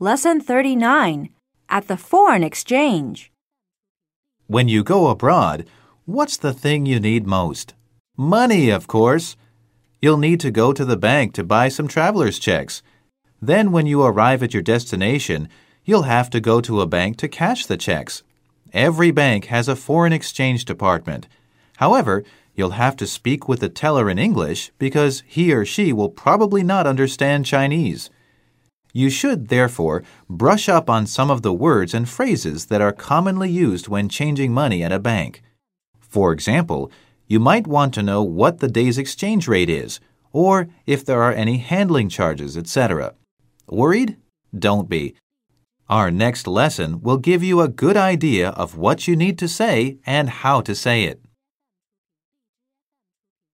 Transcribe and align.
Lesson 0.00 0.40
39 0.40 1.30
At 1.68 1.88
the 1.88 1.96
Foreign 1.96 2.44
Exchange. 2.44 3.32
When 4.46 4.68
you 4.68 4.84
go 4.84 5.08
abroad, 5.08 5.66
what's 6.04 6.36
the 6.36 6.52
thing 6.52 6.86
you 6.86 7.00
need 7.00 7.26
most? 7.26 7.74
Money, 8.16 8.70
of 8.70 8.86
course. 8.86 9.34
You'll 10.00 10.16
need 10.18 10.38
to 10.38 10.52
go 10.52 10.72
to 10.72 10.84
the 10.84 10.96
bank 10.96 11.34
to 11.34 11.42
buy 11.42 11.68
some 11.68 11.88
traveler's 11.88 12.38
checks. 12.38 12.80
Then, 13.42 13.72
when 13.72 13.86
you 13.86 14.04
arrive 14.04 14.40
at 14.44 14.54
your 14.54 14.62
destination, 14.62 15.48
you'll 15.84 16.02
have 16.02 16.30
to 16.30 16.38
go 16.38 16.60
to 16.60 16.80
a 16.80 16.86
bank 16.86 17.16
to 17.16 17.26
cash 17.26 17.66
the 17.66 17.76
checks. 17.76 18.22
Every 18.72 19.10
bank 19.10 19.46
has 19.46 19.66
a 19.66 19.74
foreign 19.74 20.12
exchange 20.12 20.64
department. 20.64 21.26
However, 21.78 22.22
you'll 22.54 22.78
have 22.78 22.94
to 22.98 23.06
speak 23.08 23.48
with 23.48 23.58
the 23.58 23.68
teller 23.68 24.08
in 24.08 24.16
English 24.20 24.70
because 24.78 25.24
he 25.26 25.52
or 25.52 25.64
she 25.64 25.92
will 25.92 26.08
probably 26.08 26.62
not 26.62 26.86
understand 26.86 27.46
Chinese. 27.46 28.10
You 28.98 29.10
should, 29.10 29.46
therefore, 29.46 30.02
brush 30.28 30.68
up 30.68 30.90
on 30.90 31.06
some 31.06 31.30
of 31.30 31.42
the 31.42 31.52
words 31.52 31.94
and 31.94 32.08
phrases 32.08 32.66
that 32.66 32.80
are 32.80 32.90
commonly 32.90 33.48
used 33.48 33.86
when 33.86 34.08
changing 34.08 34.52
money 34.52 34.82
at 34.82 34.90
a 34.90 34.98
bank. 34.98 35.40
For 36.00 36.32
example, 36.32 36.90
you 37.28 37.38
might 37.38 37.68
want 37.68 37.94
to 37.94 38.02
know 38.02 38.24
what 38.24 38.58
the 38.58 38.66
day's 38.66 38.98
exchange 38.98 39.46
rate 39.46 39.70
is, 39.70 40.00
or 40.32 40.66
if 40.84 41.04
there 41.04 41.22
are 41.22 41.32
any 41.32 41.58
handling 41.58 42.08
charges, 42.08 42.56
etc. 42.56 43.14
Worried? 43.68 44.16
Don't 44.52 44.88
be. 44.88 45.14
Our 45.88 46.10
next 46.10 46.48
lesson 46.48 47.00
will 47.00 47.18
give 47.18 47.44
you 47.44 47.60
a 47.60 47.68
good 47.68 47.96
idea 47.96 48.48
of 48.48 48.76
what 48.76 49.06
you 49.06 49.14
need 49.14 49.38
to 49.38 49.46
say 49.46 49.98
and 50.06 50.28
how 50.28 50.60
to 50.62 50.74
say 50.74 51.04
it. 51.04 51.20